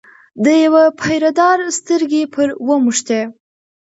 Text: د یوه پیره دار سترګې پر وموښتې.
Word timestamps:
د 0.43 0.45
یوه 0.63 0.83
پیره 0.99 1.31
دار 1.39 1.59
سترګې 1.79 2.23
پر 2.33 2.47
وموښتې. 2.67 3.21